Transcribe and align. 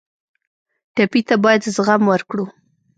ټپي 0.95 1.21
ته 1.27 1.35
باید 1.43 1.61
زغم 1.75 2.01
ورکړو. 2.11 2.45